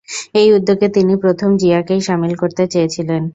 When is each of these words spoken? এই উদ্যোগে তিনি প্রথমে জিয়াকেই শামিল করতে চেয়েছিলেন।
এই 0.35 0.47
উদ্যোগে 0.53 0.87
তিনি 0.89 1.13
প্রথমে 1.17 1.55
জিয়াকেই 1.57 2.01
শামিল 2.01 2.33
করতে 2.35 2.63
চেয়েছিলেন। 2.67 3.23